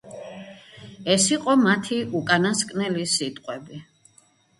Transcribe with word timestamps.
ეს 1.15 1.27
იყო 1.35 1.53
მათი 1.65 1.99
უკანასკნელი 2.19 3.05
სიტყვები. 3.13 3.83